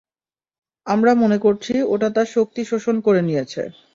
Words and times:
আমরা 0.87 1.11
মনে 1.13 1.37
করছি 1.37 1.73
ওটা 1.93 2.09
তার 2.15 2.27
শক্তি 2.35 2.61
শোষণ 2.65 2.95
করে 3.01 3.21
নিয়েছে। 3.27 3.61